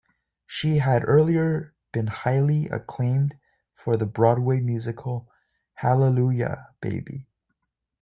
She 0.47 0.79
had 0.79 1.07
earlier 1.07 1.75
been 1.91 2.07
highly 2.07 2.67
acclaimed 2.69 3.37
for 3.75 3.97
the 3.97 4.07
Broadway 4.07 4.59
musical 4.59 5.29
Hallelujah, 5.75 6.69
Baby! 6.81 7.27